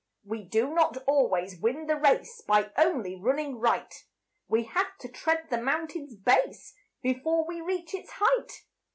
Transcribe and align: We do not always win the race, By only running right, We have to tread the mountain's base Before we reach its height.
We 0.25 0.41
do 0.43 0.73
not 0.73 0.97
always 1.05 1.59
win 1.59 1.85
the 1.85 1.95
race, 1.95 2.41
By 2.41 2.71
only 2.75 3.15
running 3.15 3.59
right, 3.59 3.93
We 4.47 4.63
have 4.63 4.97
to 5.01 5.07
tread 5.07 5.45
the 5.51 5.61
mountain's 5.61 6.15
base 6.15 6.73
Before 7.03 7.45
we 7.45 7.61
reach 7.61 7.93
its 7.93 8.13
height. 8.15 8.63